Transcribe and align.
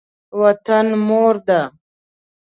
وطن 0.41 0.87
مور 1.07 1.33
ده. 1.47 1.61